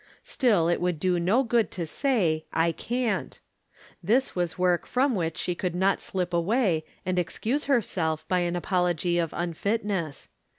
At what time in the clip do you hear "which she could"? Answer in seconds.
5.13-5.75